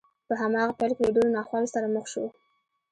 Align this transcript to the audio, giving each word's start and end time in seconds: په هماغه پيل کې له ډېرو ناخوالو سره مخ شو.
په 0.27 0.33
هماغه 0.41 0.73
پيل 0.79 0.91
کې 0.95 1.03
له 1.05 1.11
ډېرو 1.15 1.35
ناخوالو 1.37 1.71
سره 1.75 1.87
مخ 1.95 2.05
شو. 2.13 2.25